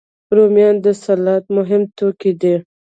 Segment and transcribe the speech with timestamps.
[0.35, 2.55] رومیان د سلاد مهم توکي دي